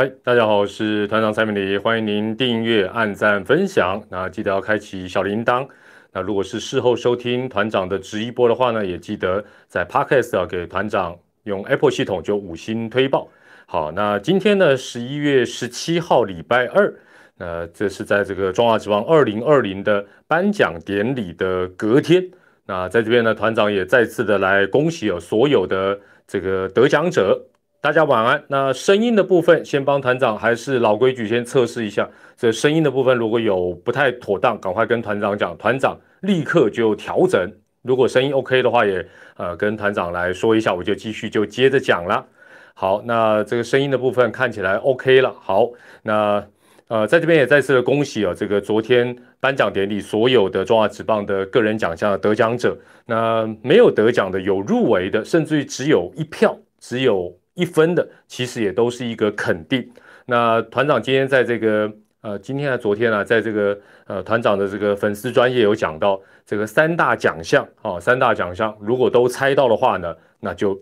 [0.00, 4.02] 嗨，大家好，我是团长蔡明礼，欢迎您订阅、按赞、分享。
[4.08, 5.68] 那记得要开启小铃铛。
[6.10, 13.28] 那如果是事后收听团长的直播的话呢，也记得在 Podcast 要给团长用 Apple 系统就五星推报。
[13.66, 16.90] 好，那今天呢，十一月十七号，礼拜二。
[17.36, 22.26] 那这是在这个中华职棒二零二零的颁奖典礼的隔天，
[22.64, 27.38] 那在这边呢，团长也再次的来恭喜哦所有的这个得奖者，
[27.82, 28.44] 大家晚安。
[28.48, 37.50] 那声音的部分，先帮团长还是老规矩，先测试一下这声音的部分，如果有不太妥当，赶快跟团长讲，团长立刻就调整。
[37.80, 39.06] 如果声音 OK 的话，也
[39.38, 42.26] 呃跟团长来说一下，我就继续就接着讲了。
[42.74, 45.34] 好，那这个声音的部分看起来 OK 了。
[45.40, 45.70] 好，
[46.02, 46.44] 那。
[46.88, 59.86] 呃，在这边也再次的恭喜啊，这个昨天颁奖典礼所有的中华职棒的个人奖项的得奖者，那没有得奖的，有入围的，甚至于只有一票、只有一分的，其实也都是一个肯定。
[60.24, 70.80] 那团长今天在这个呃，今天啊，昨天啊，在这个呃团长的这个粉丝专业有讲到这个三大奖项啊，三大奖项如果都猜到的话呢，那就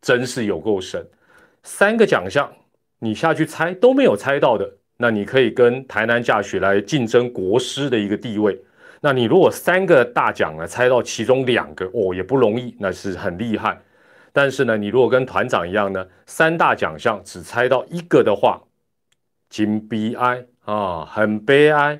[0.00, 1.06] 真是有够神。
[1.62, 2.50] 三个奖项
[3.00, 4.72] 你下去猜都没有猜到的。
[4.98, 8.58] 那你可以跟台南驾雪来竞争国师的一个地位。
[9.02, 13.78] 那你如果三个大奖呢猜到其中两个哦，也不容易，那是很厉害。
[14.36, 18.60] 但是呢，你如果跟团长一样呢，三大奖项只猜到一个的话，
[19.48, 21.98] 金悲哀啊，很悲哀。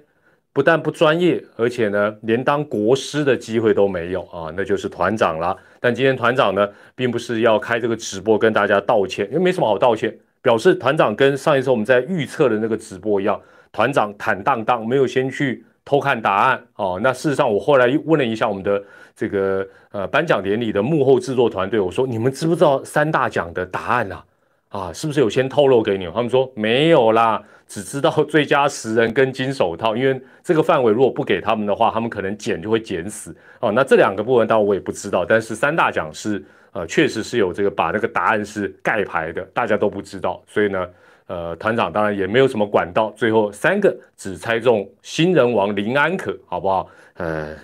[0.53, 5.57] 不但不专业，而且呢，连当国师的机会都没有啊，那就是团长了。
[5.81, 10.15] 但今天团长呢，并不是要开这个直播跟大家道歉，因为没什么好道歉。
[10.43, 13.41] 表示团长跟上一次我们在预测的那个直播一样，
[13.73, 17.01] 团长坦荡荡，没有先去偷看答案哦。
[17.03, 18.83] 那事实上，我后来又问了一下我们的
[19.15, 24.25] 这个呃颁奖典礼的幕后制作团队，我说你们知不知道三大奖的答案啊？
[24.69, 26.07] 啊，是不是有先透露给你？
[26.09, 33.73] 他们说没有啦，只知道最佳十人跟金手套，因为这个范围如果不给他们的话，他们可能剪就会剪死哦。
[33.73, 36.45] 那这两个部分当然我也不知道，但是三大奖是。
[36.73, 40.87] 呃，确实是有这个把那个答案是盖牌的，大家都不知道，所以呢，
[41.27, 46.89] 呃，团长当然也没有什么管道，最后三个只猜中新人王林安可，好不好？
[47.15, 47.55] 呃，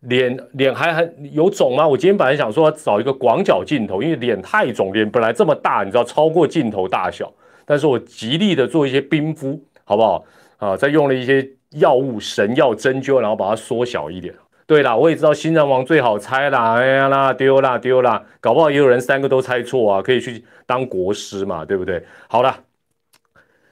[0.00, 1.86] 脸脸还很有肿吗？
[1.86, 7.32] 我今天本来想说找一个广角镜头，因为脸太肿，脸本来这么大，你知道超过镜头大小，
[7.64, 10.24] 但是我极力的做一些冰敷，好不好？
[10.58, 14.34] 啊，再用了一些药物神药针灸，然后把它缩小一点。
[14.66, 22.04] 对啦，我也知道新人王最好猜啦，哎呀啦丢啦丢啦，搞不好也有人三个都猜错啊，可以去当国师嘛，对不对？
[22.28, 22.56] 好了，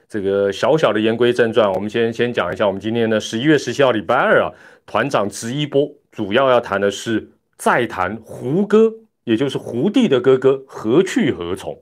[0.09, 4.49] 这个小小的言归正传，我们先先讲一下，我们今天呢十一月十七号礼拜二啊，
[4.87, 8.91] 团长直一波，主要要谈的是再谈胡歌，
[9.23, 11.79] 也就是胡弟的哥哥何去何从。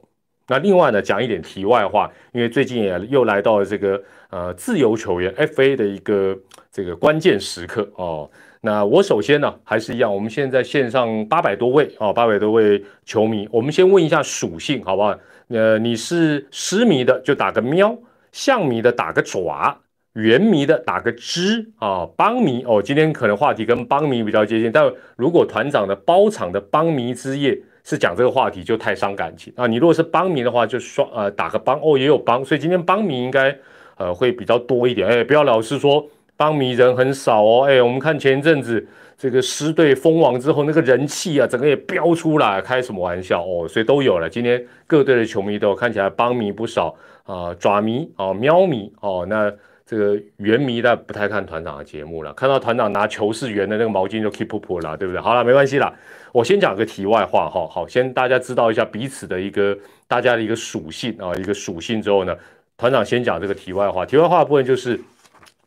[0.49, 6.37] 那另外呢，讲一点题外话，因为最近也又来到了这个呃自由球员 FA 的一个
[6.69, 8.29] 这个关键时刻哦。
[8.59, 15.17] 那我首先呢，还是一样，我们现在线上八百多位啊，八百多位球迷，我们先问一下属性，好不好？
[15.47, 17.97] 呃，你是狮迷的就打个喵，
[18.37, 19.75] 象迷的打个爪，
[20.13, 29.65] 圆迷的打个枝啊，邦迷哦，今天可能话题跟邦迷比较接近，但如果团长的包场的邦迷之夜是讲这个话题，就太伤感情啊。
[29.65, 33.57] 你如果是邦迷的话，就双呃打个邦哦，也有邦，所以今天邦迷应该
[33.97, 36.07] 呃会比较多一点，哎，不要老是说。
[36.37, 38.87] 帮迷人很少哦，哎，我们看前一阵子
[39.17, 43.67] 这个狮队封王之后，那个人气啊，整个也飙出来，开什么玩笑哦？
[43.67, 44.29] 所以都有了。
[44.29, 49.51] 今天各队的球迷都看起来帮迷不少啊，爪迷哦，喵迷哦，那
[49.83, 55.19] 这个圆迷的不太看团长的节目了，看到团长拿球是圆的那个毛巾就 keep 噗噗了，对不对？
[55.19, 55.91] 好了，没关系啦，
[56.31, 59.75] 我先讲个题外话哈，好，先大家知道一下彼此的一个
[60.07, 62.37] 大家的一个属性啊，一个属性之后呢，
[62.77, 64.99] 团长先讲这个题外话，题外话部分就是。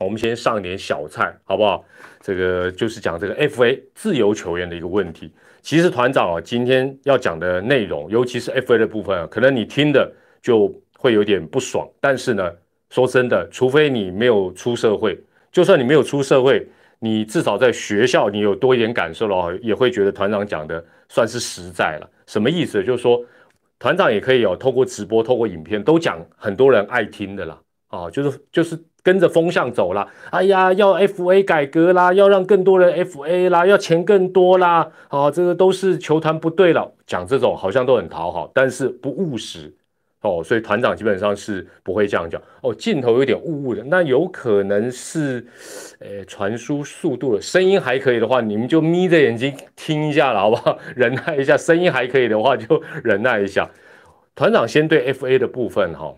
[0.01, 1.85] 我们先上点小菜，好不好？
[2.23, 5.31] 这个就是讲这个 FA 自由球员的一个问题。
[5.61, 10.11] 其实团长啊，今天要讲的内容，尤其是 FA 的部分啊，可能你听的
[10.41, 11.87] 就会有点不爽。
[12.01, 12.51] 但是呢，
[12.89, 15.19] 说真的，除非你没有出社会，
[15.53, 16.67] 就算你没有出社会，
[16.99, 22.11] 你至少在学校你有多一点感受的话，也会觉得团长讲的算是实在了。
[22.27, 22.83] 什么意思？
[22.83, 23.23] 就是说，
[23.79, 27.61] 团长也可以有透过直播、透过影片都讲很多人爱听的啦。
[27.89, 28.83] 啊，就是就是。
[29.03, 39.73] 跟着风向走了，哎呀，要 F A 改革啦，要让更多人 F A 啦，要钱更多啦，啊，这个都是球团不对了，讲这种好像都很讨好，但是不务实
[40.23, 42.75] 哦，所以团长基本上是不会这样讲哦。
[42.75, 45.43] 镜头有点雾雾的，那有可能是，
[45.99, 50.79] 呃，传输速度了，声音还可以的话，你们就眯着眼睛听一下了，好不好？
[50.95, 53.67] 忍耐一下，声音还可以的话就忍耐一下。
[54.35, 56.15] 团长先对 F A 的部分哈。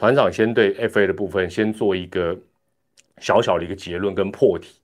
[0.00, 2.34] 团长先对 FA 的部分先做一个
[3.18, 4.80] 小小的一个结论跟破题。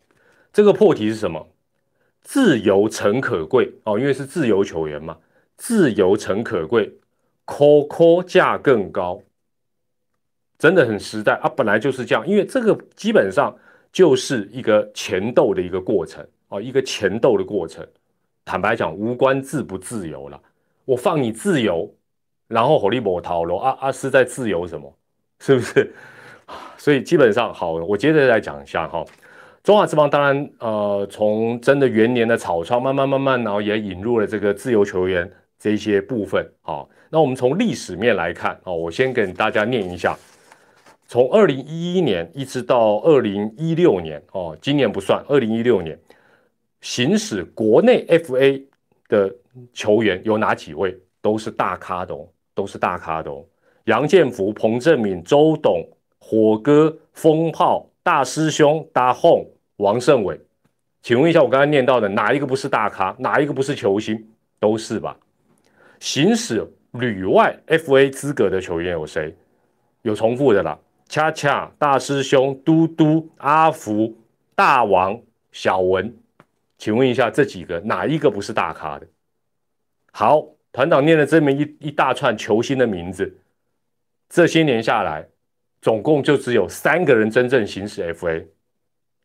[0.53, 1.49] 这个破题是什么？
[2.21, 5.17] 自由诚可贵哦，因为是自由球员嘛，
[5.57, 6.93] 自由诚可贵
[7.47, 9.23] ，COCO 价更高，
[10.59, 11.49] 真的很实在啊！
[11.49, 13.57] 本来就是这样，因为这个基本上
[13.91, 17.83] 就是一个钱斗的一个过程哦，一个钱斗的过程。
[18.45, 20.39] 坦白讲，无关自不自由了。
[20.85, 21.91] 我放你自由，
[22.49, 24.95] 然后火力波涛罗啊啊是在自由什么？
[25.41, 25.93] 是不是？
[26.77, 29.05] 所以基本上好，我接着再讲一下哈。
[29.63, 35.29] 中华之邦当然呃，从真的元年的草创慢慢慢慢，然后也引入了这个自由球员
[35.59, 36.49] 这些部分。
[36.63, 40.17] 好，那我们从历史面来看哦，我先跟大家念一下，
[41.09, 45.99] 从二零一一年一直到二零一六年哦，今年不算，二零一六年
[46.81, 48.63] 行使国内 FA
[49.09, 49.35] 的
[49.73, 50.97] 球员有哪几位？
[51.21, 53.45] 都是大咖的哦，都是大咖的哦。
[53.87, 55.89] 杨建福、彭正敏、周董、
[56.19, 59.49] 火哥、风炮、大师兄、大轰。
[59.77, 60.41] 王胜伟，
[61.03, 63.15] 请问一下，我刚才念到的哪一个不是大咖？
[63.19, 64.27] 哪一个不是球星？
[64.59, 65.17] 都是吧？
[66.01, 69.37] 行使旅外 FA 资格的球员有谁？
[70.03, 70.79] 有重复的啦，
[71.09, 74.17] 恰恰、大师兄、嘟嘟、阿福、
[74.55, 75.21] 大王、
[75.53, 76.13] 小文，
[76.79, 79.07] 请问一下，这几个哪一个不是大咖的？
[80.11, 80.43] 好，
[80.73, 83.37] 团长念了这么一一大串球星的名字，
[84.29, 85.29] 这些年下来，
[85.81, 88.47] 总共就只有三个人真正行使 FA。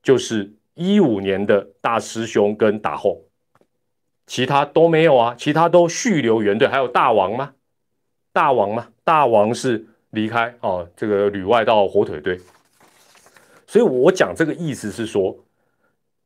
[0.04, 3.22] 就是一五年的大师兄跟打后，
[4.26, 7.54] 其他都没有啊，其他都续留原队，还有大王吗？
[8.34, 8.88] 大王吗？
[9.04, 12.40] 大王是离开哦，这个旅外到火腿队，
[13.68, 15.38] 所以我讲这个意思是说，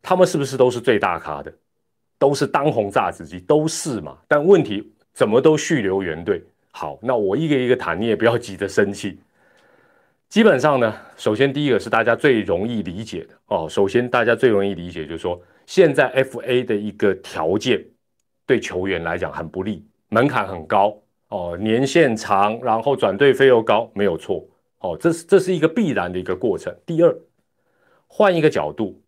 [0.01, 1.53] 他们是不是都是最大咖的，
[2.17, 4.17] 都是当红炸子鸡，都是嘛？
[4.27, 6.41] 但问题怎么都续留原队？
[6.77, 9.17] 好，那我一个一个谈，你也不要急着生气。
[10.27, 13.65] 基本上呢，首先第一个是大家最容易理解的哦。
[13.69, 17.81] 首先大家最容易理解就是说，现在 FA 的一个条件
[18.45, 24.45] 对球员来讲很不利，门槛很高哦，年限长，然后转队费又高，没有错
[24.79, 26.77] 哦，这是这是一个必然的一个过程。
[26.85, 27.17] 第二，
[28.07, 29.01] 换一个角度，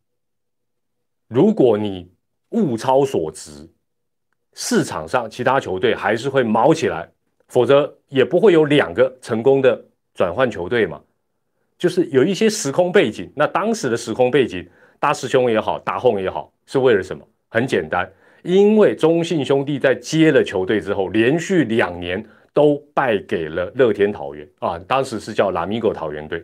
[1.28, 2.10] 如果你
[2.52, 3.70] 物超所值，
[4.54, 7.12] 市场上其他球队还是会毛起来，
[7.48, 11.02] 否则也不会有两个成功的转换球队嘛。
[11.78, 14.68] 就是有一些时空背景，那当时的时空背景，
[15.00, 17.24] 大师兄也好，大轰也好，是为了什么？
[17.50, 18.12] 很简单，
[18.44, 26.44] 因为中信兄弟在接了球队之后，连续两年都败给了乐天桃园啊，当时是叫拉米狗桃园队。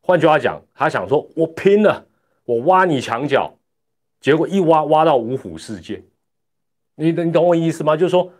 [0.00, 2.06] 换句话讲，他想说，我拼了，
[2.44, 3.58] 我挖你墙角，
[4.20, 6.04] 结果一挖挖到五虎世界，
[6.94, 7.96] 你你懂我意思吗？
[7.96, 8.32] 就是说，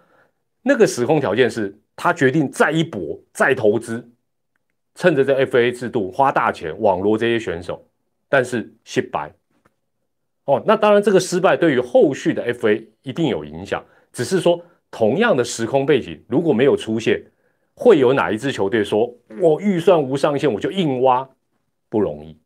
[0.64, 4.10] 那个时空条件是他决定再一搏，再投资。
[4.96, 7.84] 趁着这 FA 制度花大钱网罗这些选手，
[8.28, 9.32] 但是失败
[10.44, 10.62] 哦。
[10.64, 13.84] 那当然，这个失败对于后续的 FA 一定有影响。
[14.12, 17.20] 只是说，同样的时空背景如果没有出现，
[17.74, 21.28] 会有哪一支球队说我预算无上限，我就硬挖？
[21.88, 22.38] 不容易。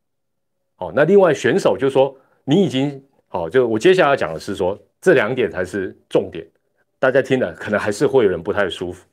[0.78, 6.46] 哦，那另外选手就说你已经好，就我接下来要讲的是说这两点才是重点，
[6.98, 9.06] 大家听了可能还是会有人不太舒服。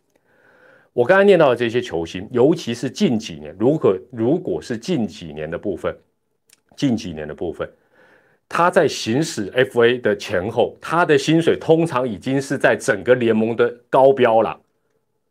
[0.92, 5.96] 我刚才念到的这些球星，尤其是近几年，如果如果是近几年的部分，
[6.76, 7.70] 近几年的部分，
[8.48, 14.60] 他在行使 FA 的前后，他的薪水通常已经是在整个联盟的高标了。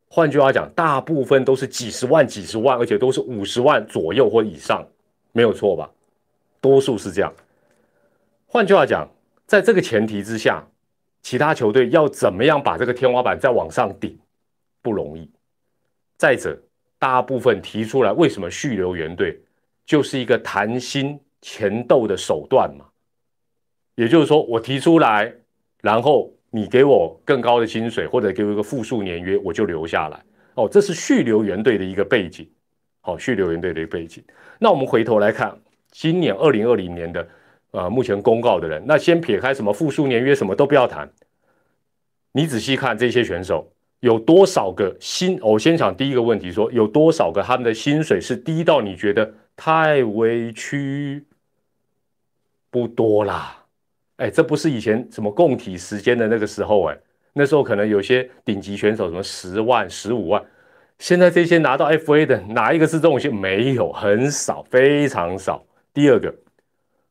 [0.09, 4.87] 换句话讲，大部分都是几十万、几十万，而且都是五十万左右或以上，
[5.33, 5.91] 没有错吧？
[6.61, 7.33] 多数是这样。
[8.47, 9.11] 换句话讲，
[9.47, 10.65] 在这个前提之下，
[11.25, 14.17] 其他球队要怎么样把这个天花板再往上顶，
[14.83, 15.29] 不容易。
[16.19, 16.57] 再者，
[16.99, 19.41] 大部分提出来为什么续留原队，
[19.87, 22.85] 就是一个谈薪前斗的手段嘛。
[23.95, 25.33] 也就是说，我提出来，
[25.81, 30.23] 然后你给我更高的薪水，或者给我一个复数年约，我就留下来。
[30.57, 32.47] 哦，这是续留原队的一个背景。
[33.01, 34.23] 好，续留原队的一个背景。
[34.59, 35.59] 那我们回头来看，
[35.91, 37.27] 今年二零二零年的
[37.75, 41.11] 呃，目前公告的人，那先撇开什么复数年约，什么都不要谈。
[42.31, 43.69] 你仔细看这些选手。
[43.99, 45.39] 有多少个薪？
[45.41, 51.25] 我先讲第一个问题，说有多少个他们的薪水是低到你觉得太委屈？
[52.71, 53.65] 不多啦，
[54.19, 56.99] 哎，这不是以前什么共体时间的那个时候，哎，
[57.33, 60.45] 那时候可能有些顶级选手什么十万、十五万，
[60.99, 63.35] 现在这些拿到 FA 的哪一个是这种薪？
[63.35, 65.65] 没有，很少，非常少。
[65.95, 66.35] 第二个，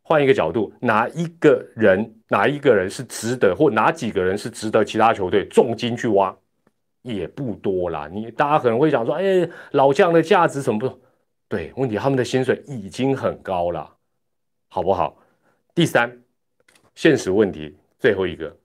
[0.03, 6.35] 换一个角度，哪一个人，哪一个人是值得，或哪几个人是值得其他球队重金去挖？
[7.01, 8.09] 也不多啦。
[8.11, 10.99] 你大家可能会讲说，哎，老将的价值什么不？
[11.49, 13.89] 对，问题他们的薪水已经很高了，
[14.69, 15.17] 好不好？
[15.75, 16.19] 第三，
[16.95, 18.55] 现实问题，最后一个，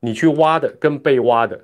[0.00, 1.60] 你去挖的跟被挖的，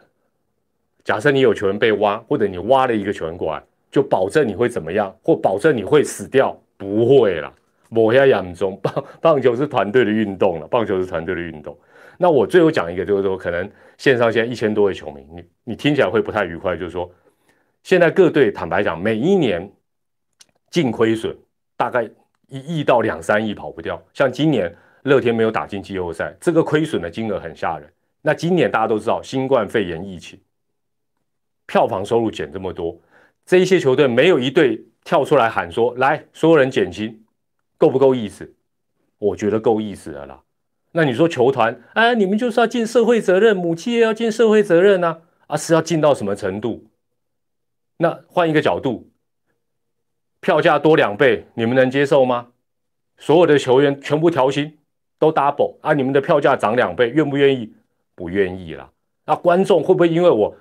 [1.05, 6.57] 假设你有球员被挖，或者你挖了一个球员过来，就保证你会怎么样，或保证你会死掉？
[6.77, 7.53] 不会啦。
[7.91, 11.77] 某些严重棒棒球是团队的运动了，棒球是团队的运动。
[12.17, 17.11] 那我最后讲一个，就是说，可能线上现在一千多位球迷，你你听起来会不太愉快，就是说，
[17.83, 19.71] 现在各队坦白讲，每一年
[20.71, 21.37] 净亏损
[21.77, 22.09] 大概
[22.47, 24.01] 一亿到两三亿跑不掉。
[24.13, 27.91] 像今年乐天没有打进季后赛，这个亏损的金额很吓人。
[28.23, 30.39] 那今年大家都知道新冠肺炎疫情，
[31.67, 32.97] 票房收入减这么多，
[33.47, 37.20] 这一些球队没有一队跳出来喊说，来，所有人减薪。
[37.81, 38.55] 够不够意思？
[39.17, 40.43] 我觉得够意思的啦。
[40.93, 45.23] 那你说球团，哎，你们就是要尽社会责任，母企业要尽社会责任呢？
[45.47, 46.85] 啊，是要尽到什么程度？
[47.97, 49.09] 那换一个角度，
[50.41, 52.49] 票价多两倍，你们能接受吗？
[53.17, 54.77] 所有的球员全部调薪
[55.19, 57.73] 都 double 啊，你们的票价涨两倍，愿不愿意？
[58.15, 58.91] 不愿意啦。
[59.25, 60.55] 那观众会不会因为我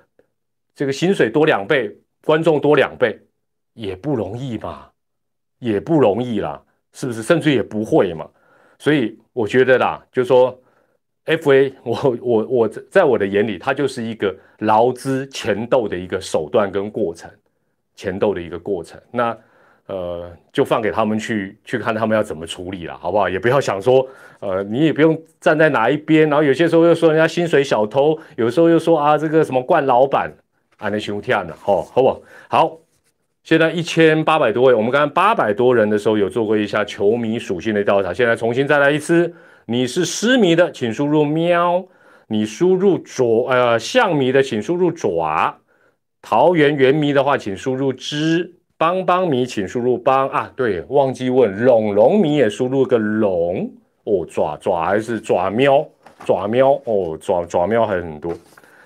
[0.74, 3.20] 这个薪水多两倍，观众多两倍，
[3.74, 4.92] 也不容易嘛，
[5.60, 6.64] 也不容易啦。
[6.93, 7.22] 是不是？
[7.22, 8.27] 甚至也不会嘛。
[8.77, 10.58] 所以我觉得啦，就说
[11.25, 17.29] F A， 我我我在我的眼里，它就是一个劳资前斗的一个手段跟过程，
[17.96, 19.00] 前斗的一个过程。
[19.12, 19.38] 那
[19.88, 23.27] 呃，就放给他们去去看他们要怎么处理了，好不好？
[23.27, 24.08] 也不要想说，
[24.39, 26.29] 呃，你也不用站在哪一边。
[26.29, 30.31] 然后有些时候又说人家薪水小偷，有时候又说啊，这个什么惯老板，
[30.77, 32.22] 啊，那兄弟啊，好，好不好？
[32.48, 32.77] 好。
[33.50, 39.34] 现在一千八百多位，我们刚刚八百多人的时候有做过一下球迷属性的调查，现在重新再来一次。
[39.65, 41.84] 你是狮迷的，请输入喵；
[42.27, 45.51] 你输入爪，呃，象迷的，请输入爪；
[46.22, 50.51] 桃园园迷的话，请输入之；帮帮迷，请输入帮啊。
[50.56, 53.68] 对，忘记问龙龙迷也输入个龙
[54.03, 55.84] 哦，爪爪还是爪喵？
[56.24, 58.32] 爪喵哦，爪爪喵还很多。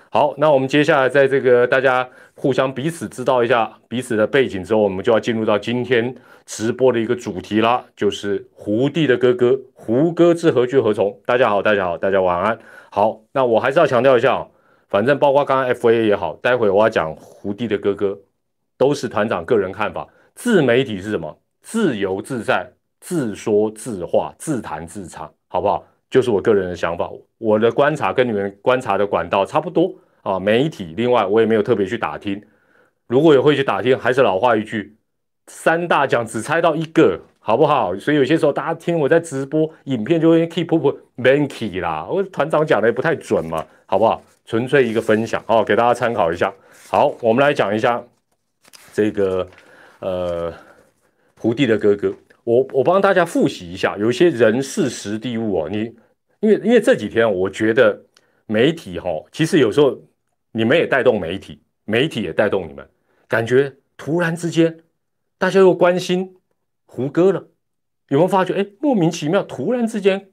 [0.10, 2.08] 好，那我们接下来在这个大家。
[2.36, 6.14] 互相彼此知道一下彼此的背景之后，我们就要进入到今天
[6.46, 11.20] 直播的一个主题啦，就是胡弟的哥哥胡歌之何去何从？
[11.26, 12.58] 大家好，大家好，大家晚安。
[12.90, 14.48] 好，那我还是要强调一下，
[14.90, 18.18] 反正包括刚刚 F A 也好，待会我要讲胡弟的哥哥，
[18.78, 20.08] 都是团长个人看法。
[20.36, 21.40] 自媒体是什么？
[21.62, 25.86] 自由自在，自说自话，自弹自唱，好不好？
[26.10, 29.94] 就是我个人的想法，我的观察跟你们观察的管道差不多。
[30.24, 32.42] 啊，媒体，另外我也没有特别去打听，
[33.08, 34.96] 如果有会去打听，还是老话一句，
[35.48, 37.94] 三大奖只猜到一个，好不好？
[37.98, 44.24] 所以有些时候大家听我在直播，影片就会 keep up manky 啦，我团长讲的也不太准嘛，好不好？
[44.46, 46.54] 纯粹一个分享哦，给大家参考一下。
[46.90, 48.02] 好，我们来讲一下
[48.94, 49.46] 这个
[50.00, 50.54] 呃
[51.38, 52.14] 胡弟的哥哥，
[52.46, 55.94] 我我帮大家复习一下，有些人事实地物哦，你
[56.40, 58.02] 因为因为这几天我觉得
[58.46, 60.00] 媒体哈，其实有时候。
[60.56, 62.88] 你们也带动媒体，媒体也带动你们，
[63.28, 64.82] 感觉突然之间，
[65.40, 66.36] 大家又关心
[66.86, 67.40] 胡歌了，
[68.10, 68.54] 有没有发觉？
[68.54, 70.30] 哎，莫名其妙，突然之间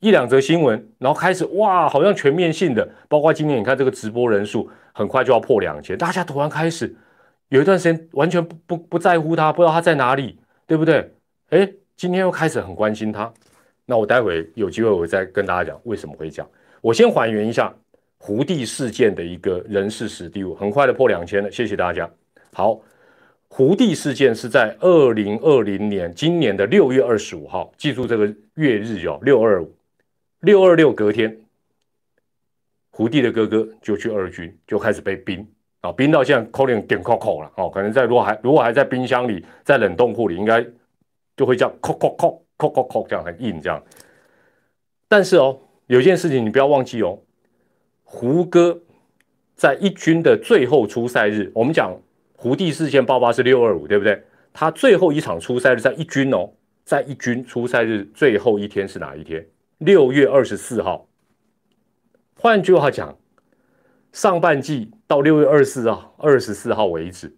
[0.00, 6.94] 一两则新闻，然后开始哇，好像全面性的，包括今年你看这个直播人数很快就要破两千，大家突然开始
[7.48, 11.10] 有一段时间完全不不不在乎他，不知道他在哪里，对不对？
[11.48, 13.32] 哎，今天又开始很关心他，
[13.86, 16.46] 那我待会有机会我再跟大家讲为什么会讲，
[16.82, 17.74] 我先还原一下。
[18.24, 22.08] 胡地事件的一个人事史地物，很快的破两千了，谢谢大家。
[22.52, 22.80] 好，
[23.48, 29.74] 胡地事件是在二零二零年今年的六月二十五号，记住这个月日哦，六二五
[30.38, 31.36] 六二六隔天，
[32.92, 35.44] 胡地的哥哥就去二军，就开始被冰
[35.80, 40.64] 啊，冰到现在扣点点扣扣了哦，可能在如果还如果还在冰箱里，在冷冻库里，应该
[41.36, 43.82] 就会叫扣扣扣扣扣扣这样很硬这样。
[45.08, 47.18] 但是哦，有件事情你不要忘记哦。
[48.14, 48.78] 胡歌
[49.56, 51.98] 在一军的最后出赛日，我们讲
[52.36, 54.22] 胡地事件爆发是六二五，对不对？
[54.52, 56.50] 他最后一场出赛日在一军哦，
[56.84, 59.44] 在一军出赛日最后一天是哪一天？
[59.78, 61.08] 六月二十四号。
[62.36, 63.16] 换句话讲，
[64.12, 67.34] 上半季到六月二十四号二十四号为止，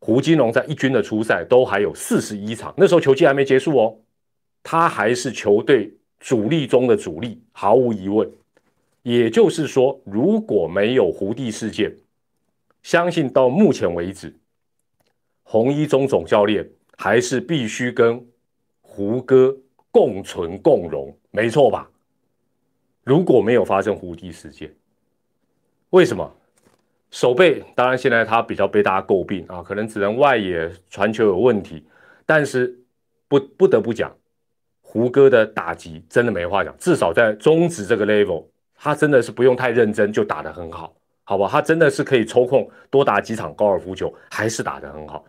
[0.00, 3.98] 胡金龙在一军的出赛都还有四十一场，那时候球季还没结束哦，
[4.62, 8.26] 他还是球队主力中的主力，毫无疑问。
[9.04, 11.94] 也就是说，如果没有胡地事件，
[12.82, 14.34] 相信到目前为止，
[15.42, 18.26] 红一中总教练还是必须跟
[18.80, 19.54] 胡歌
[19.90, 21.90] 共存共荣，没错吧？
[23.02, 24.74] 如果没有发生胡地事件，
[25.90, 26.34] 为什么？
[27.10, 31.86] 守备当然现在他比较被大家诟病啊，可能只能外野传球有问题，
[32.24, 32.80] 但是
[33.28, 34.16] 不不得不讲，
[34.80, 38.46] 胡歌的打击真的没话讲，至少在中职这个 level，
[38.76, 41.48] 他真的是不用太认真就打得很好，好吧？
[41.50, 45.24] 他真的是可以抽空多打几场高尔夫球，还是打得很好。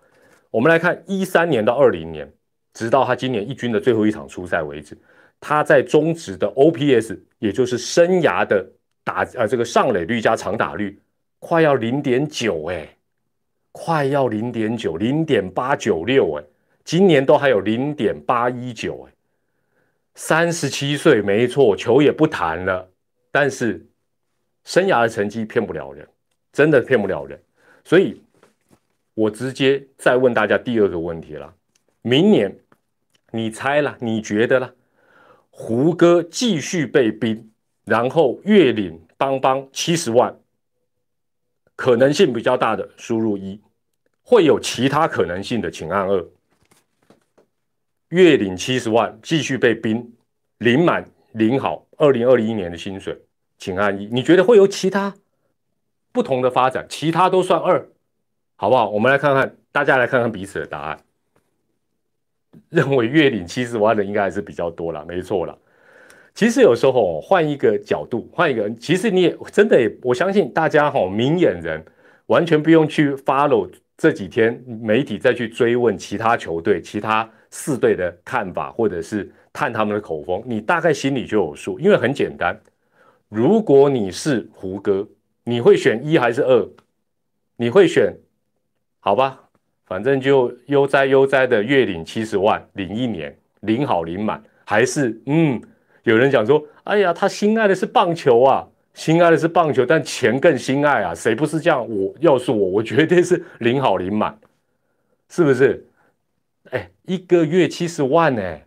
[0.52, 2.32] 我们来看一三年到二零年，
[2.74, 4.98] 直到他今年一军的最后一场出赛为止。
[5.40, 8.66] 他在中职的 OPS，也就是生涯的
[9.04, 10.98] 打呃这个上垒率加长打率，
[11.40, 12.88] 快要零点九哎，
[13.72, 16.44] 快要零点九，零点八九六哎，
[16.84, 19.14] 今年都还有零点八一九哎，
[20.16, 22.90] 三十七岁没错，球也不弹了，
[23.36, 23.86] 但是
[24.64, 26.08] 生涯的成绩骗不了人，
[26.54, 27.38] 真的骗不了人，
[27.84, 28.22] 所以
[29.14, 31.54] 我直接再问大家第二个问题了，
[32.02, 32.58] 明年
[33.32, 34.74] 你猜了，你觉得了？
[35.50, 37.52] 胡歌继续被冰，
[37.84, 40.40] 然后月领邦邦七十万，
[41.76, 43.60] 可能性比较大的输入一，
[44.24, 46.26] 会有其他可能性的请按二。
[48.08, 50.16] 月领七十万继续被冰，
[50.60, 53.22] 领满领好二零二一年的薪水，
[53.58, 54.06] 请按一。
[54.08, 55.14] 你觉得会有其他
[56.12, 56.86] 不同的发展？
[56.90, 57.88] 其他都算二，
[58.56, 58.90] 好不好？
[58.90, 61.00] 我们来看看，大家来看看彼此的答案。
[62.70, 65.58] 认为月领七十万的应该还是比较多了，没错了。
[66.34, 71.84] 其实有时候换一个角度，换一个，其实你也真的，我相信大家哈，明眼人
[72.28, 81.80] 完全不用去 follow 这几天媒体再去追问其他球队、其他四队的看法，或者是探他们的口风，你大概心里就有数。
[81.80, 82.58] 因为很简单，
[83.30, 85.08] 如果你是胡歌，
[85.44, 86.70] 你会选一还是二？
[87.58, 88.18] 你会选？
[89.00, 89.42] 好吧。
[89.88, 95.62] 反正就悠哉悠哉的月领七十万，领一年，领好领满，还是嗯，
[96.02, 101.88] 有人讲说，哎呀，他心爱的是棒球啊，心爱的是棒球，但钱更心爱啊，谁不是这样？
[101.88, 104.36] 我要是我，我绝对是领好领满，
[105.30, 105.88] 是不是？
[106.72, 108.60] 哎，一个月七十万呢，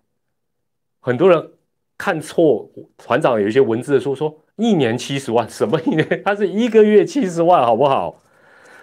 [1.01, 1.51] 很多人
[1.97, 6.07] 看错，团长有一些文字的说说一年七十万，什么一年？
[6.23, 8.21] 他是一个月七十万，好不好？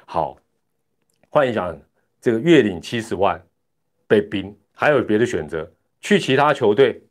[0.05, 0.37] 好，
[1.29, 1.77] 换一想。
[2.21, 3.39] 这个月领七十万
[4.07, 7.03] 被冰，还有别的选择，去其他球队，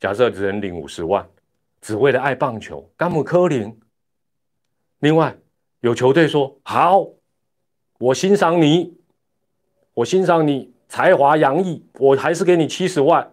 [0.00, 1.28] 假设只能领五十万，
[1.82, 3.78] 只为了爱棒球，甘姆科林。
[5.00, 5.36] 另外
[5.80, 7.06] 有球队说好，
[7.98, 8.96] 我欣赏你，
[9.92, 13.32] 我欣赏你才华洋溢，我还是给你七十万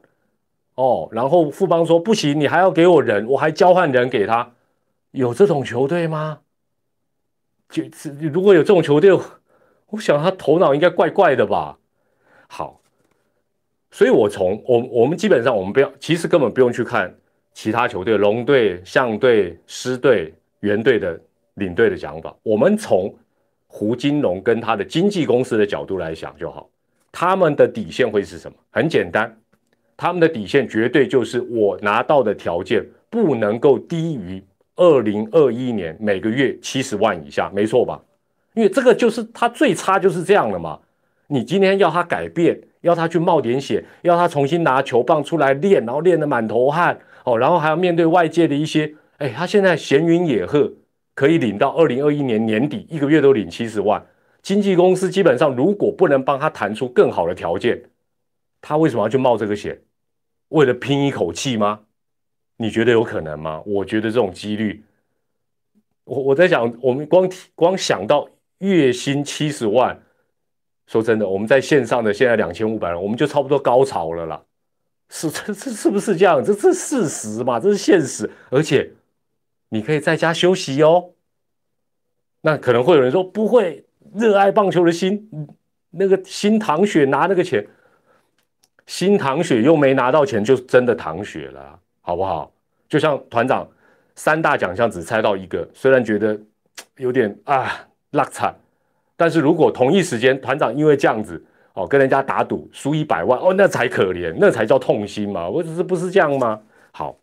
[0.76, 1.08] 哦。
[1.13, 4.52] 然后富邦说不行，你还要给我人，我还交换人给他，
[5.12, 6.39] 有这种球队吗？
[7.69, 9.12] 就是如果有这种球队。
[9.93, 11.78] 我想他头脑应该怪怪的吧？
[12.47, 12.80] 好，
[13.91, 17.13] 所以我从我我们基本上我们不要，其实根本不用去看
[17.54, 21.19] 其他球队龙队、象队、狮队、猿队的
[21.56, 23.13] 领队的讲法，我们从
[23.67, 26.69] 胡金龙跟他的经纪公司的角度来想就好。
[27.12, 28.58] 他们的底线会是什么？
[28.69, 29.38] 很简单，
[29.97, 34.41] 他们的底线绝对就是我拿到的条件不能够低于
[34.82, 38.02] 二零二一年每个月七十万以下，没错吧？
[38.56, 40.80] 因为这个就是他最差就是这样了嘛。
[41.28, 50.74] 你今天要他改变，要他去冒点险，要他重新拿球棒出来练，然后练得满头汗哦，然后还要面对外界的一些，哎，他现在闲云野鹤，
[51.13, 54.04] 可以领到二零二一年年底一个月都领七十万。
[54.41, 57.80] 经纪公司基本上如果不能帮他谈出更好的条件，
[58.60, 59.80] 他为什么要去冒这个险？
[60.50, 61.82] 为了拼一口气吗？
[62.62, 63.62] 你觉得有可能吗？
[63.65, 64.84] 我觉得这种几率，
[66.04, 68.30] 我我在想，我们光光想到。
[68.60, 70.00] 月薪七十万，
[70.86, 74.39] 说真的，我们在线上的现在两千五百人，我们就差不多高潮了啦。
[75.10, 76.43] 是这这是不是这样？
[76.43, 77.60] 这是事实嘛？
[77.60, 78.30] 这是现实。
[78.52, 78.91] 而且
[79.69, 81.10] 你可以在家休息哦。
[82.41, 85.28] 那可能会有人说不会，热爱棒球的心，
[85.89, 87.67] 那个心淌血拿那个钱，
[88.86, 92.52] 心淌血又没拿到钱，就真的淌血了，好不好？
[92.90, 93.68] 就像团长
[94.16, 96.40] 三大奖项只猜到一个，虽然觉得
[96.98, 97.88] 有点啊。
[98.14, 98.54] 落惨，
[99.16, 106.62] 但是如果同一时间团长因为这样子哦跟人家打赌输一百万哦那才可怜，那才叫痛心嘛，我只是不是这样吗？
[106.92, 107.16] 好，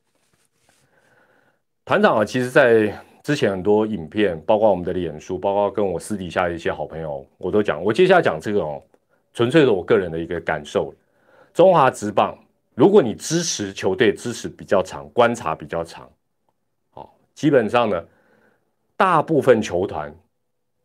[1.85, 2.91] 团长啊，其实在
[3.23, 8.83] 之前很多影片，包括我们的脸书，包括跟我私底下的一些好朋友，我都讲，我接下来讲这个哦，
[9.35, 10.95] 纯粹是我个人的一个感受。
[11.53, 12.35] 中华职棒，
[12.79, 16.09] 如果你支持球队支持比较长，观察比较长，
[16.93, 18.05] 哦，基本上呢，
[18.97, 20.15] 大部分球团。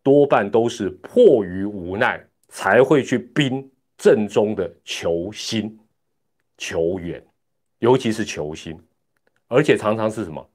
[0.01, 5.79] 多半都是迫于无奈才会去冰正中的球星、
[6.57, 7.23] 球员，
[7.79, 8.77] 尤其是球星，
[9.47, 10.45] 而且常常是什么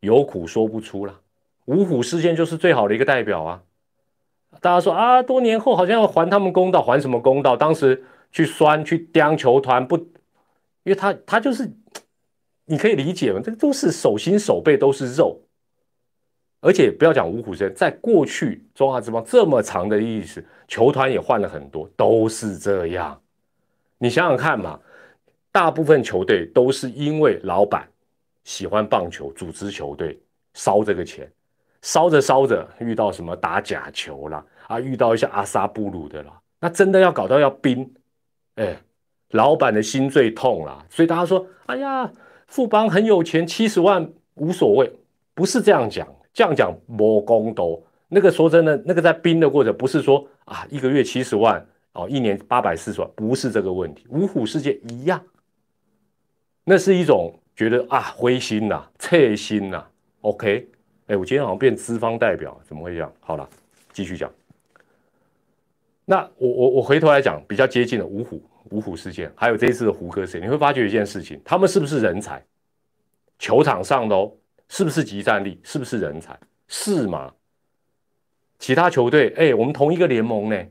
[0.00, 1.18] 有苦说不出啦。
[1.64, 3.62] 五虎事件就是最好的一个代表啊。
[4.60, 7.56] 大家说啊，多年后好像要还他们公道，还什么公道？
[7.56, 9.96] 当时去酸去刁球团不，
[10.84, 11.70] 因为他他就是，
[12.64, 15.40] 你可以理解嘛，这个都是手心手背都是肉，
[16.60, 23.20] 而且不要讲五虎生，在过去中华之邦这么长的历史，球团也换了很多，都是这样。
[23.98, 24.78] 你想想看嘛，
[25.50, 27.88] 大部分球队都是因为老板
[28.44, 30.18] 喜欢棒球，组织球队
[30.54, 31.30] 烧这个钱。
[31.84, 37.92] 烧着烧着，遇到什么打假球啦，啊，遇到一些阿萨布鲁的啦，那真的要搞到要冰，
[38.54, 38.80] 哎，
[39.32, 40.82] 老板的心最痛啦。
[40.88, 42.10] 所以大家说，哎呀，
[42.46, 44.90] 富邦很有钱，七十万无所谓，
[45.34, 54.06] 不是这样讲，这样讲魔公都那个说真的，那个在冰的过程，不是说啊一个月七十万哦，一年八百四十万，不是这个问题。
[54.10, 55.22] 五虎世界一样，
[56.64, 59.84] 那是一种觉得啊灰心呐，切心呐
[60.20, 60.68] ，OK。
[61.08, 63.12] 哎，我今天好像变资方代表，怎么会这样？
[63.20, 63.48] 好了，
[63.92, 64.30] 继续讲。
[66.04, 72.42] 那我我我回头来讲，比较接近的五虎五虎事件，还有这一次的胡歌事件，你会发觉一件事情：他们是不是人才？
[73.38, 74.32] 球场上的哦，
[74.68, 75.60] 是不是集战力？
[75.62, 76.38] 是不是人才？
[76.68, 77.32] 是吗？
[78.58, 80.64] 其他球队，哎，我们同一个联盟呢，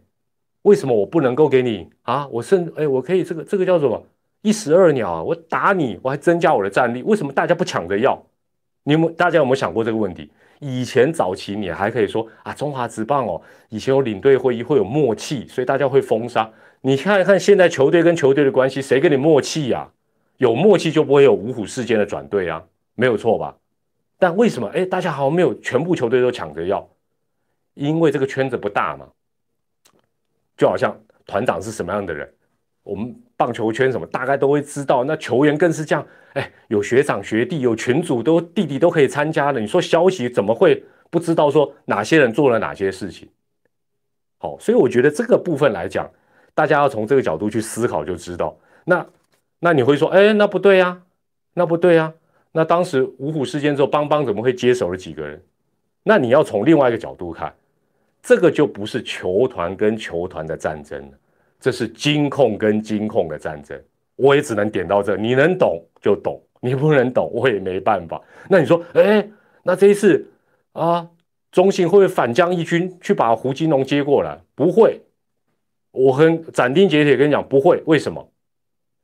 [0.64, 2.28] 为什么我不能够给你啊？
[2.30, 4.02] 我甚哎，我可以这个这个叫什么
[4.42, 5.22] 一石二鸟啊？
[5.22, 8.22] 我打你，我还增加我的战力，为什么大家不抢着要？
[8.84, 10.32] 你有大家有没有想过这个问题？
[10.62, 16.48] 以前早期你还可以说啊，中华职棒哦，以前有领队会议会有默契，所以大家会封杀。
[16.82, 19.90] 你看一看现在球队跟球队的关系，谁跟你默契呀？
[20.38, 23.58] 有默契就不会有五虎事件的转队啊，没有错吧？
[24.20, 26.88] 但为什么哎，大家好像没有全部球队都抢着要？
[27.74, 29.08] 因为这个圈子不大嘛，
[30.56, 30.96] 就好像
[31.26, 32.32] 团长是什么样的人，
[32.84, 33.16] 我们。
[33.38, 36.08] 棒球圈什么大概都会知道，那球员更是这样。
[36.34, 39.60] 哎，有学长学弟，有群主都弟弟都可以参加的。
[39.60, 41.50] 你说消息怎么会不知道？
[41.50, 43.28] 说哪些人做了哪些事情？
[44.38, 46.08] 好，所以我觉得这个部分来讲，
[46.54, 48.56] 大家要从这个角度去思考，就知道。
[48.86, 49.04] 那
[49.60, 51.02] 那你会说，哎，那不对呀，
[51.56, 52.14] 那不对呀。
[52.52, 55.42] 那当时五虎事件之后，邦邦怎么会接手了几个人？
[56.04, 57.52] 那你要从另外一个角度看，
[58.22, 61.18] 这个就不是球团跟球团的战争了。
[61.62, 63.80] 这是金控跟金控的战争，
[64.16, 65.16] 我也只能点到这。
[65.16, 68.20] 你能懂就懂，你不能懂我也没办法。
[68.50, 69.26] 那你说，哎，
[69.62, 70.28] 那这一次
[70.74, 71.08] 啊，
[71.52, 74.42] 中信会不会反将一军去把胡金龙接过来？
[74.56, 75.00] 不会，
[75.92, 77.80] 我很斩钉截铁跟你讲，不会。
[77.86, 78.28] 为什么？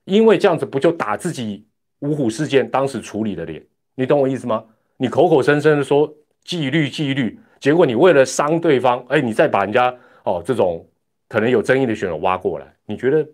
[0.06, 1.64] 因为这样子不就打自己
[2.00, 3.64] 五虎事件当时处理的脸？
[3.94, 4.66] 你懂我意思吗？
[4.98, 6.12] 你口口声声的说
[6.44, 10.84] 纪律纪律，结果你为了伤对方，哎，你再把人家哦这种。
[11.30, 13.28] 可能有争议的选手挖过来，你觉得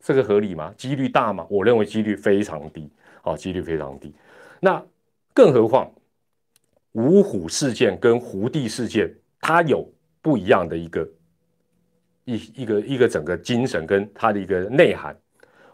[0.00, 0.74] 这个合理吗？
[0.76, 1.46] 几率大吗？
[1.48, 2.90] 我认为几率非常低，
[3.22, 4.12] 好，几率非常低。
[4.58, 4.84] 那
[5.32, 5.92] 更何况
[6.92, 9.88] 五虎事件跟胡地事件，它有
[10.20, 11.08] 不一样的一个
[12.24, 15.16] 一一个一个整个精神跟它的一个内涵。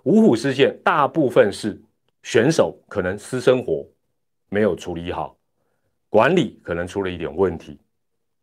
[0.02, 1.80] 五虎事件大部分是
[2.22, 3.86] 选手可能私生活
[4.50, 5.34] 没有处理好，
[6.10, 7.78] 管理可能出了一点问题，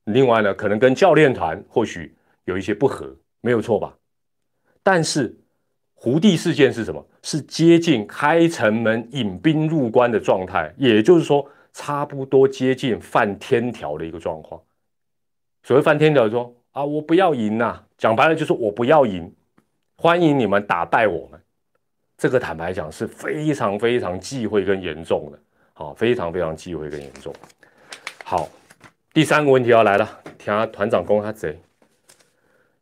[0.06, 2.16] 另外呢，可能跟教练团或许。
[2.50, 3.96] 有一些不和，没有错吧？
[4.82, 5.38] 但是
[5.94, 7.06] 胡地事件是什么？
[7.22, 14.60] 是接近开城门引兵入关的状态，也就是说，差不多接近犯天条的一个状况。
[15.64, 19.32] 所谓犯天条，说啊，我不要赢呐，讲白了就是我不要赢，
[19.98, 21.40] 欢迎你们打败我们。
[22.18, 25.40] 这个坦白讲是非常非常忌讳跟严重的，
[25.74, 27.34] 好，非常非常忌讳跟严重。
[28.24, 28.50] 好，
[29.14, 31.60] 第三个问题要来了，听下团长公他贼。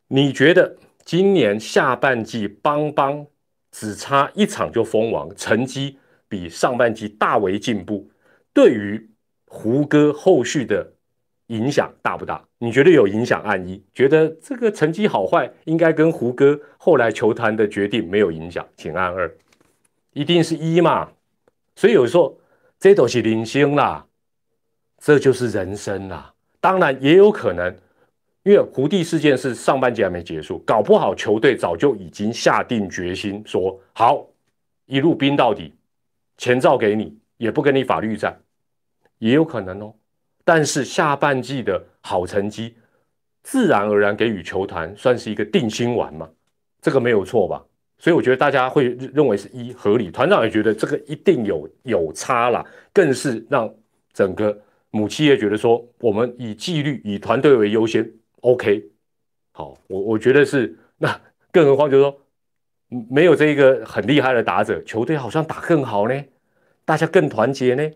[0.10, 3.28] 你觉得今年下半季邦邦
[3.72, 8.10] 只差一场就封王，成绩比上半季大为进步，
[8.54, 9.10] 对于
[9.48, 10.93] 胡歌后续的
[11.48, 12.41] 影响大不大？
[12.60, 13.41] 你觉得有影响？
[13.41, 19.30] 按一，觉得这个成绩好坏应该跟胡歌后来球坛的决定没有影响，请按二，
[20.13, 21.10] 一定是一嘛？
[21.76, 22.39] 所以有时候
[22.80, 24.06] 这都是零星啦，
[24.98, 26.34] 这就是人生啦。
[26.62, 27.76] 当然也有可能。
[28.48, 34.26] 因为胡地事件是上半季还没结束，搞不好球队早就已经下定决心说好
[34.86, 35.74] 一路拼到底，
[36.38, 38.40] 钱照给你，也不跟你法律战，
[39.20, 39.94] 也有可能哦。
[40.46, 42.76] 但是下半季的好成绩，
[43.44, 46.30] 自然而然给予球团算是一个定心丸嘛，
[46.82, 47.62] 这个没有错吧？
[47.98, 53.70] 所以我觉得大家会认为是一合理，团长也觉得这个一定有有差啦，更是让
[54.14, 54.58] 整个
[54.90, 58.10] 母企业觉得说，我们以纪律、以团队为优先。
[58.41, 58.91] OK，
[59.52, 61.19] 好，我我觉得是那，
[61.52, 62.21] 更何况就是说，
[63.10, 66.23] 没有这一个很厉害的打者，球队好像打更好呢，
[66.86, 67.89] 大家更团结呢。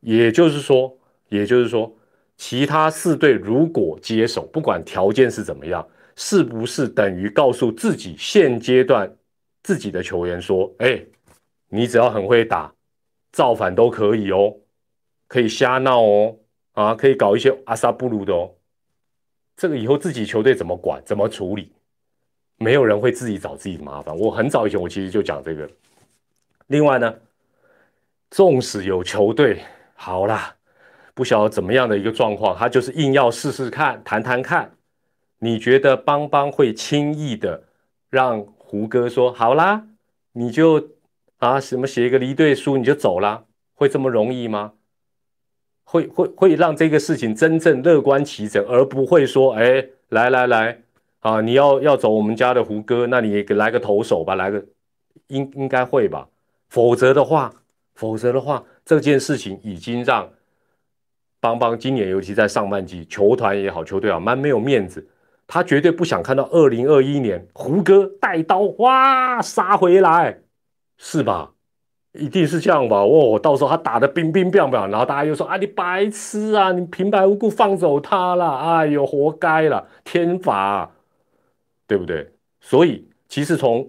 [0.00, 1.94] 也就是说，也就是说，
[2.36, 9.16] 其他四队如果接手，不管条件是怎么样，是不是等于告诉自己现阶段
[9.62, 11.04] 自己的球员说：“哎，
[11.68, 12.74] 你只要很会打，
[13.30, 14.56] 造反都可以哦，
[15.28, 16.36] 可以瞎闹哦，
[16.72, 18.50] 啊，可以搞一些阿萨布鲁的哦。”
[19.62, 21.70] 这个以后自己球队怎么管、怎么处理？
[22.56, 24.12] 没有人会自己找自己的麻烦。
[24.18, 25.70] 我很早以前我其实就讲这个。
[26.66, 27.14] 另外呢，
[28.28, 29.62] 纵使有球队
[29.94, 30.56] 好啦。
[31.14, 34.72] 不晓得怎么样的一个状况，他就是硬要试试看，谈谈看。
[35.38, 37.62] 你觉得邦邦会轻易的
[38.10, 39.86] 让胡歌说好啦，
[40.32, 40.90] 你就
[41.38, 43.44] 啊什么写一个离队书你就走啦？
[43.76, 44.72] 会这么容易吗？
[45.92, 50.80] 会会会让这个事情真正乐观其成，而不会说哎来来来
[51.20, 54.64] 啊你要要走我们家的胡歌，那你来个投手吧，来个
[55.26, 56.26] 应应该会吧？
[56.70, 57.52] 否则的话，
[57.94, 60.26] 否则的话，这件事情已经让。
[61.40, 65.06] 邦邦今年尤其在上半季，球团也好，球队好，蛮没有面子。
[65.46, 70.38] 他绝对不想看到二零二一年胡歌带刀哇杀回来，
[70.96, 71.51] 是吧？
[72.12, 72.98] 一定是这样吧？
[72.98, 80.90] 哦，到时候他打的冰冰冰冰，然后大家又说啊，你白痴啊，你平白无故放走他了，哎呦，活该了，天罚，
[81.86, 82.28] 对不对？
[82.60, 83.88] 所以其实从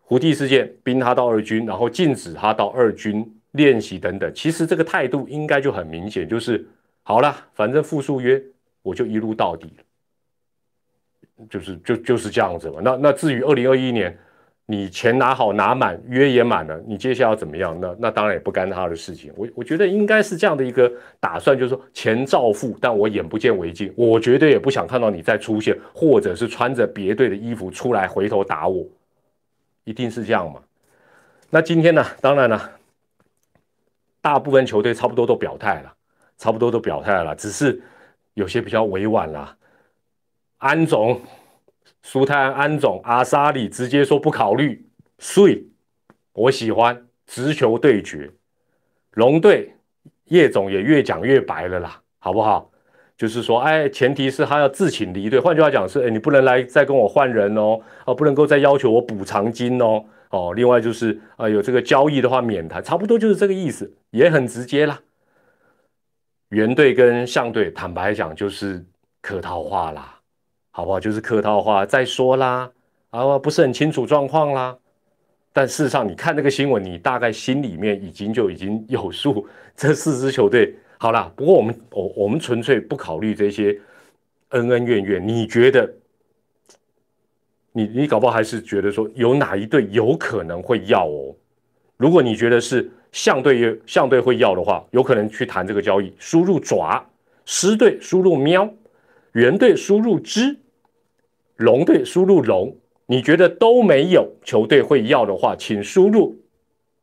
[0.00, 6.66] 胡地事件冰他到二军，然后禁止他到二军练习等等，其实这个态度应该就很明显，就是。
[7.08, 8.42] 好了，反正复数约
[8.82, 12.80] 我就一路到底了，就是就就是这样子嘛。
[12.82, 14.18] 那那至于二零二一年
[14.66, 17.78] 你钱拿好拿满约也满了，你接下来要怎么样？
[17.80, 19.32] 那那当然也不干他的事情。
[19.36, 23.92] 我我觉得应该是这样的一个打算，就是说钱照付，但我眼不见为净。
[23.96, 28.84] 我绝对也不想看到你再出现，或者是穿着别队的衣服出来回头打我，
[29.84, 30.60] 一定是这样嘛？
[31.48, 32.04] 那今天呢？
[32.20, 32.72] 当然了，
[34.20, 35.92] 大部分球队差不多都表态了。
[36.38, 37.80] 差不多都表态了，只是
[38.34, 39.56] 有些比较委婉啦。
[40.58, 41.18] 安总、
[42.08, 44.86] 苏泰安、安总、阿沙里直接说不考虑。
[45.18, 45.68] 所以，
[46.34, 48.30] 我喜欢直球对决。
[49.14, 49.74] 龙队
[50.26, 52.70] 叶总也越讲越白了啦，好不好？
[53.16, 55.40] 就是说，哎，前提是他要自请离队。
[55.40, 65.00] 换句话讲是，哎，你不能来再跟我换人哦，哦，不能够再要求我补偿金哦，哦，另外就是啊，有这个交易的话免谈，差不多就是这个意思，也很直接啦。
[66.50, 68.86] 原队跟相队，坦白讲就是
[69.20, 70.15] 客套话啦，
[70.76, 71.00] 好不好？
[71.00, 72.70] 就是客套话，再说啦，
[73.08, 74.76] 啊，不是很清楚状况啦。
[75.50, 79.48] 但事实上，你看那个新闻，你大概心里面已经就已经有数。
[79.74, 83.74] 这四支球队，好啦，不过我们我我们纯粹不考虑这些
[84.50, 85.26] 恩恩怨怨。
[85.26, 85.90] 你觉得，
[87.72, 91.34] 你你搞不好还是觉得说，有哪一队有可能会要哦？
[91.96, 92.90] 如果你觉得是。
[93.12, 96.12] 相对相对会要的话，有可能去谈这个交易。
[96.18, 97.02] 输入爪，
[97.46, 98.68] 狮队输入喵，
[99.32, 100.54] 猿队输入之，
[101.56, 102.76] 龙队输入龙。
[103.06, 106.36] 你觉得都没有球队会要的话，请输入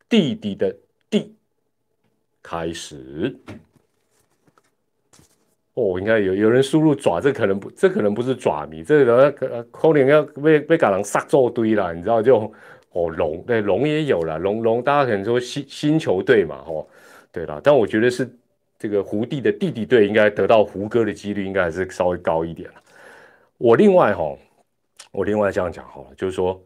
[0.10, 0.76] 弟弟的
[1.10, 1.34] 弟。
[2.42, 3.36] 开始。
[5.76, 12.52] 哦，应该有有人输入爪，这可能不，这可能不是爪迷，这个可可能要被被搞人杀做堆了，你知道就。
[12.92, 16.86] 哦，龙对龙也有了，龙龙大家可能说新新球队嘛，哦，
[17.32, 18.30] 对了，但我觉得是
[18.78, 22.83] 这个胡弟的弟弟队应该得到胡歌的几率应该还是稍微高一点了。
[23.64, 24.38] 我另外哈，
[25.14, 26.62] 我另外这样讲哈，就是说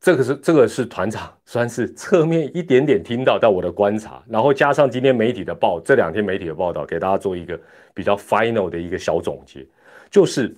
[0.00, 7.56] 这个是这个是团长算是侧面一点点听到到我的观察，然后加上今天媒体的报这两天媒体的报道，给大家做一个
[7.94, 9.64] 比较 final 的一个小总结，
[10.10, 10.52] 就是。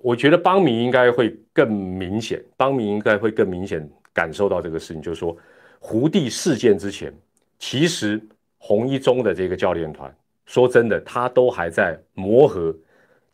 [0.00, 5.36] 我觉得邦民应该会更明显，邦民应该会更明显感受到这个事情，就是说，
[5.80, 7.12] 胡地事件之前，
[7.58, 8.22] 其实
[8.58, 10.16] 红一中的这个教练团，
[10.46, 12.72] 说真的，他都还在磨合。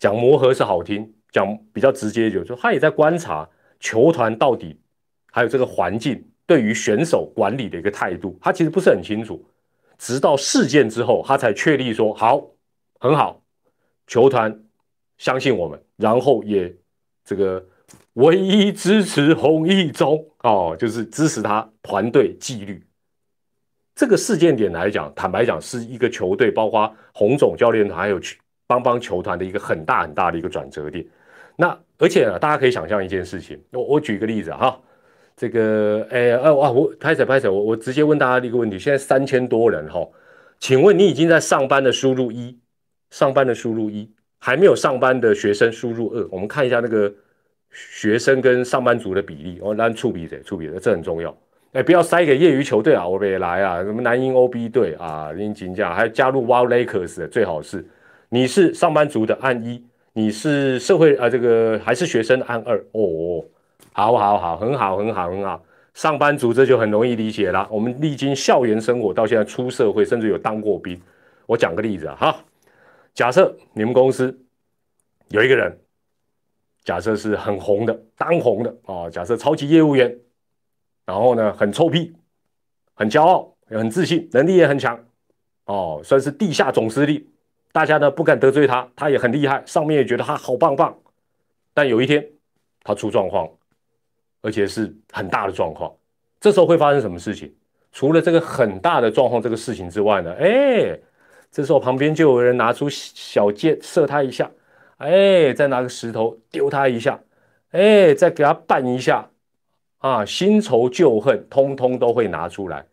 [0.02, 4.76] 讲磨合是好听，讲比较直接，就是说他也在观察球团到底
[5.30, 9.48] 还有这个环境对于选手管理的一个态度，他其实不是很清楚。
[9.98, 12.44] 直到事件之后，他才确立说好，
[12.98, 13.44] 很好，
[14.08, 14.60] 球团。
[15.18, 16.74] 相信我们，然后也
[17.24, 17.64] 这个
[18.14, 22.84] 唯一支持洪一中哦，就是支持他团队纪律。
[23.94, 28.18] 这个事件点来讲，坦白讲，是一个球队，包括洪总教练团还有
[28.72, 31.04] 帮帮球团的一个很大很大的一个转折点。
[31.56, 34.80] 那而且呢，大家可以想象一件事情，我我举一个例子哈，
[35.36, 40.08] 这个哎哎哇，我拍手拍手，我我直接问大家一个问题：现在三千多人哈，
[40.58, 42.58] 请问你已经在上班的输入一，
[43.10, 44.10] 上班的输入一。
[44.44, 47.14] 还没有上班的学生输入二，我们看一下那个
[47.70, 49.60] 学生跟上班族的比例。
[49.62, 51.32] 哦，按处比的处比的，这很重要。
[51.74, 57.86] 哎，不要塞给业余球队啊，我也来啊，什么南英 OB 队啊，林金价还加入 Wild Lakers，最好是
[58.34, 63.44] 你是上班族的按一，你是社会啊这个还是学生按二哦，
[63.92, 67.68] 好好好，很好很好很好，上班族这就很容易理解了。
[67.70, 70.98] 我们历经校园生活到现在出社会，甚至有当过兵。
[71.44, 72.44] 我讲个例子啊，哈，
[73.12, 74.34] 假设你们公司
[75.28, 75.78] 有一个人，
[76.84, 80.18] 假设是很红的、当红的啊，假设超级业务员，
[81.04, 82.14] 然后呢很臭屁、
[82.94, 84.98] 很骄傲、很自信，能力也很强，
[85.66, 87.22] 哦，算是地下总司令，
[87.72, 90.96] 大家呢不敢得罪他，他也很厉害，上面也觉得他好棒棒。
[91.74, 92.24] 但有一天
[92.84, 93.48] 他出状况，
[94.42, 95.92] 而且是很大的状况，
[96.38, 97.52] 这时候会发生什么事情？
[97.90, 100.32] 除了这个很大的状况这个事情之外呢？
[100.38, 100.98] 哎。
[101.54, 104.50] 这时候旁边就有人拿出小箭射他一下，
[104.96, 107.20] 哎，再拿个石头丢他一下，
[107.72, 109.28] 哎，再给他绊一下，
[109.98, 112.86] 啊，新仇旧恨通通都会拿出来。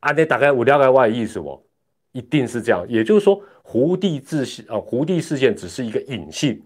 [0.00, 1.62] 啊，你大概我了解我的意思不？
[2.12, 2.82] 一定是这样。
[2.88, 3.38] 也就是说，
[3.70, 6.58] 胡地自啊，胡地事件只是一个隐性，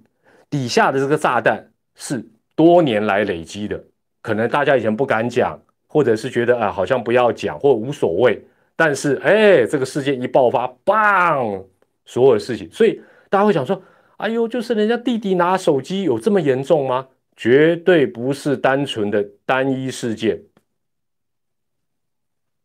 [0.48, 3.84] 底下的这个炸弹是多年来累积的，
[4.20, 8.40] 可能大家以前不敢讲，或者是觉得啊，好像不要讲或无所谓。
[8.76, 11.64] 但是，哎，这个事件一爆发，棒，
[12.04, 13.82] 所有的事情，所以大家会想说，
[14.18, 17.08] 哎呦，就是人家弟弟拿手机有这么严重吗？
[17.34, 20.40] 绝对不是单纯的单一事件，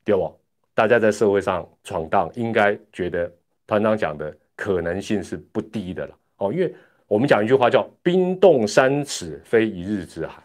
[0.06, 0.40] 对不？
[0.76, 3.32] 大家在社会上闯荡，应该觉得
[3.68, 6.18] 团长讲的可能性是不低的了。
[6.38, 6.74] 哦，因为
[7.06, 10.42] 我们讲一句话叫“冰冻三尺，非一日之寒”，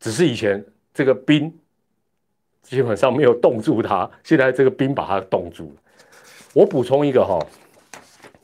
[0.00, 1.56] 只是以前这个冰。
[2.62, 5.76] 基本上没有冻住他，现在这个冰把他冻住了。
[6.52, 7.38] 我补充一个哈，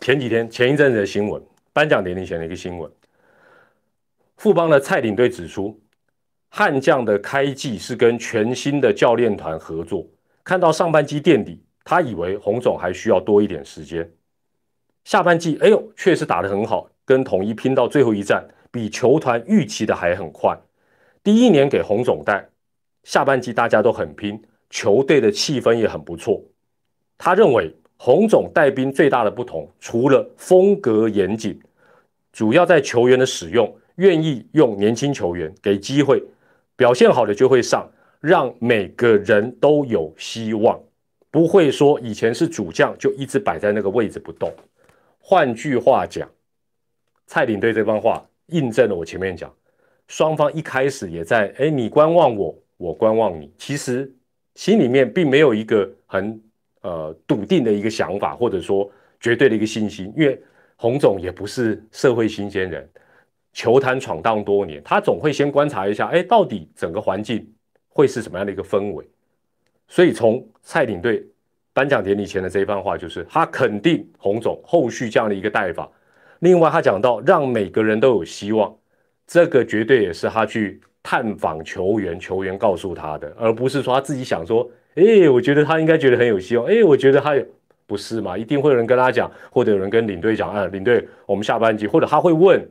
[0.01, 2.89] 前几天前一阵子的新闻，颁奖典礼前的一个新闻，
[4.37, 5.77] 富邦的蔡领队指出，
[6.51, 10.07] 悍将的开季是跟全新的教练团合作，
[10.45, 14.11] 看到上半季垫底，他以为洪总还需要多一点时间。
[15.05, 20.57] 下半季，哎呦，确实打得很好，跟统一拼到最后一战，比球团预期的还很快。
[21.23, 22.49] 第一年给洪总带。
[23.05, 24.40] 下半季大家都很拼，
[24.71, 26.40] 球队的气氛也很不错。
[27.18, 31.61] 他认为洪总带兵最大的不同，除了风格严谨，
[32.33, 36.23] 主要在球员的使用，愿意用年轻球员给机会，
[36.77, 37.90] 表现好的就会上，
[38.21, 40.81] 让每个人都有希望，
[41.33, 44.53] 不会说以前是主将就一直摆在那个位置不动。
[45.18, 46.31] 换句话讲，
[47.27, 49.53] 蔡领队这番话印证了我前面讲，
[50.09, 52.55] 双方一开始也在哎，你观望我。
[52.77, 54.12] 我观望你，其实
[54.57, 56.42] 心里面并没有一个很
[56.81, 58.90] 呃笃定的一个想法，或者说
[59.21, 60.12] 绝对的一个信心。
[60.16, 60.42] 因为
[60.75, 62.90] 洪总也不是社会新鲜人，
[63.53, 67.49] 球坛闯荡多年，他总会先观察一下，哎，到底整个环境
[67.88, 69.09] 会是什么样的一个氛围。
[69.92, 71.22] 所以从蔡领队
[71.74, 75.87] 颁奖典礼前的这一番话，就是他肯定洪总后续这样的一个带法。
[76.38, 78.74] 另外，他讲到让每个人都有希望，
[79.26, 80.81] 这个绝对也是他去。
[81.05, 87.44] 探访球员，球员告诉他的，而不是说他自己想说，哎，我觉得他应该觉得很有希望，哎，我觉得他有，
[87.88, 88.38] 不是嘛？
[88.38, 92.64] 一定会有人跟他讲，或者有人跟领队讲，啊，领队，我们下半级，或者他会问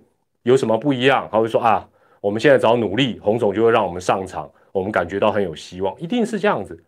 [0.43, 1.85] 有什么不一样，他会说啊，
[2.21, 6.81] 我们现在只要努力，洪总就会让我们上场，我们感觉到很有希望，一定是这样子，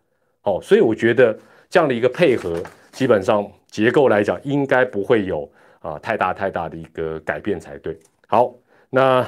[0.44, 1.36] 哦，所以我觉得
[1.68, 7.98] 这样的一个配合，基本上结构来讲，应该不会有啊太大太大的一个改变才对。
[8.26, 8.54] 好，
[8.88, 9.26] 那。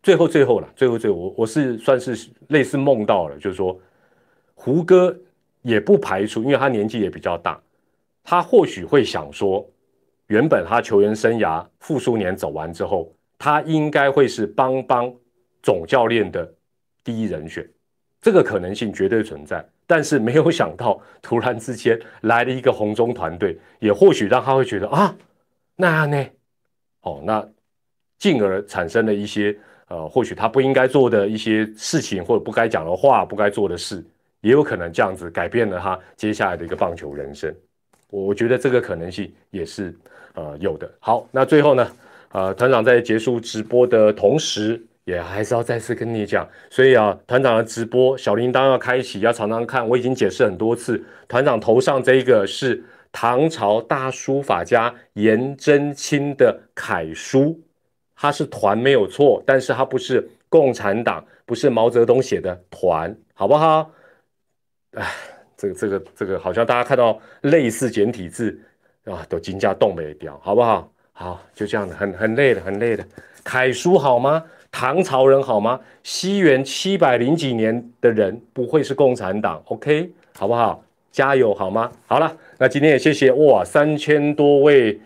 [0.00, 3.78] 最后，最后了，最后，最后，我我是算是类似梦到了，就是说，
[4.54, 5.14] 胡歌
[5.60, 7.60] 也不排除，因为他年纪也比较大，
[8.22, 9.68] 他或许会想说，
[10.28, 15.12] 原本他球员生涯复苏年走完之后，他应该会是邦邦
[15.62, 16.50] 总教练的
[17.02, 17.68] 第一人选，
[18.22, 19.62] 这个可能性绝对存在。
[19.88, 25.16] 但是没有想到，突然之间来了一个红中团队，也或许让他会觉得啊，
[25.74, 26.24] 那样呢？
[27.00, 27.44] 哦，那
[28.18, 29.58] 进而产生了一些。
[29.90, 34.04] 呃，或许他不应该做的一些事情，或者不该讲的话，不该做的事，
[34.42, 37.50] 也有可能这样子改变了他接下来的一个棒球人生。
[38.10, 39.96] 我觉得这个可能性也是
[40.34, 40.92] 呃有的。
[41.00, 41.90] 好，那最后呢，
[42.32, 44.78] 呃，团长在结束直播的同时，
[45.08, 49.88] 也还是要再次跟你讲，所以啊，团长的直播小铃铛要开启，要常常看。
[49.88, 57.58] 我已经解释很多次，团长头上这一个是唐朝大书法家颜真卿的楷书。
[58.14, 63.90] 他是团没有错，但是他不是共产党，不是毛泽东写的团，好不好？
[64.92, 65.10] 哎，
[65.56, 68.60] 这个这个这个，好像大家看到类似简体字
[69.06, 70.92] 啊，都金价动没掉，好不好？
[71.12, 73.02] 好，就这样的，很很累的，很累的。
[73.42, 74.44] 楷书好吗？
[74.70, 75.80] 唐朝人好吗？
[76.02, 80.82] 西元七百零几年的人不会是共产党，OK，好不好？
[81.10, 81.90] 加油好吗？
[82.06, 85.00] 好了，那今天也谢谢哇，三千多位，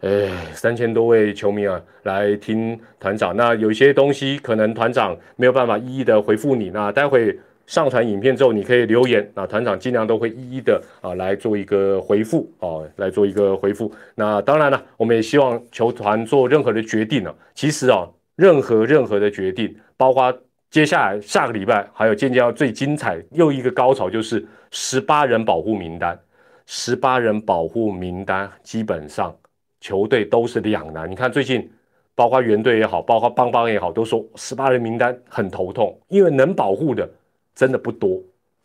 [0.00, 3.34] 哎，三千多位球迷啊，来听团长。
[3.34, 7.36] 那有些东西可能团长没有办法一一的回复你，那待会
[7.66, 13.90] 上传影片之后，你可以留言，那团长尽量都会一一的啊来做一个回复哦，来做一个回复。
[14.14, 18.06] 那当然了，我们也希望球团做任何的决定呢，其实啊，
[18.36, 20.32] 任何任何的决定，包括。
[20.68, 26.18] 接下来下个礼拜还有渐渐要最精彩又一个高潮，就是十八人保护名单。
[26.66, 29.34] 十八人保护名单基本上
[29.80, 31.08] 球队都是两难。
[31.08, 31.70] 你看最近，
[32.16, 37.08] 包括原队也好，包括邦邦也好，都说十八人名单很头痛，因为能保护的
[37.54, 38.20] 真的不多，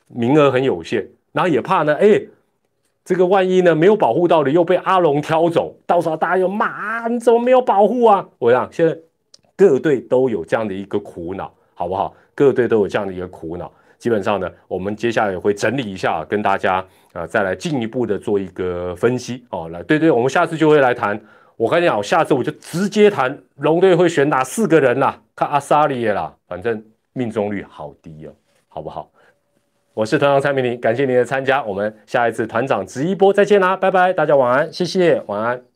[0.07, 1.07] 名额很有限。
[1.31, 2.19] 然后也怕呢，哎，
[3.05, 8.27] 这个万一呢没有保护到的又被阿龙挑走，到时候大家又骂啊你怎么没有保护啊？
[8.39, 8.97] 我想现在
[9.61, 11.53] 各队都有这样的一个苦恼。
[11.73, 12.13] 好不好？
[12.35, 13.71] 各队都有这样的一个苦恼。
[13.97, 19.67] 基本上呢，我们接下来也会整理一下，跟大家啊再来进一步的做一个分析哦。
[19.69, 21.19] 来，对对，我们下次就会来谈。
[21.57, 26.83] 我跟你讲，下次我就直接谈龙队会选哪四个人啦，看阿萨利啦，反正
[27.13, 28.33] 命中率好低哦，
[28.67, 29.09] 好不好？
[29.95, 35.70] 我是团长蔡明林，感谢您的参加，我们下一次团长直一波再见啦，拜拜，大家晚安，谢谢，晚安。